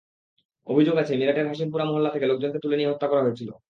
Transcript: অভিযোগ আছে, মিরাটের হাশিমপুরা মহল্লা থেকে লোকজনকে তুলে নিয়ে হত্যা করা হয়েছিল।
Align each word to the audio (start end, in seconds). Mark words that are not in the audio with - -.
অভিযোগ 0.67 0.95
আছে, 0.97 1.13
মিরাটের 1.17 1.47
হাশিমপুরা 1.47 1.85
মহল্লা 1.85 2.09
থেকে 2.09 2.25
লোকজনকে 2.25 2.59
তুলে 2.59 2.77
নিয়ে 2.77 2.91
হত্যা 2.91 3.07
করা 3.07 3.23
হয়েছিল। 3.23 3.51